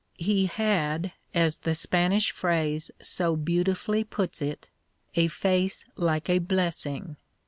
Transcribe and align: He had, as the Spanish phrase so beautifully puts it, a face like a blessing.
He 0.17 0.47
had, 0.47 1.11
as 1.31 1.59
the 1.59 1.75
Spanish 1.75 2.31
phrase 2.31 2.89
so 3.03 3.35
beautifully 3.35 4.03
puts 4.03 4.41
it, 4.41 4.67
a 5.13 5.27
face 5.27 5.85
like 5.95 6.27
a 6.27 6.39
blessing. 6.39 7.17